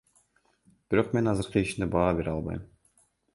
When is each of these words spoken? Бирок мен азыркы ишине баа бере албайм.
Бирок 0.93 1.13
мен 1.17 1.29
азыркы 1.33 1.63
ишине 1.67 1.89
баа 1.97 2.09
бере 2.21 2.33
албайм. 2.35 2.65